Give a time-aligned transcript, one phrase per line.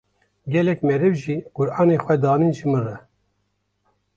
[0.53, 2.97] Gelek meriv jî Qu’rana xwe dianîn ji min re.